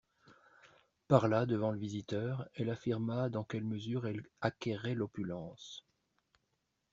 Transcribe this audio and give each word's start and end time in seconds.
Par 1.07 1.27
là, 1.27 1.45
devant 1.45 1.69
le 1.69 1.77
visiteur, 1.77 2.49
elle 2.55 2.71
affirma 2.71 3.29
dans 3.29 3.43
quelle 3.43 3.65
mesure 3.65 4.07
elle 4.07 4.23
acquérait 4.41 4.95
l'opulence. 4.95 5.85